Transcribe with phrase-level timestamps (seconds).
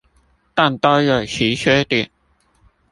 [0.55, 2.09] 但都有其缺點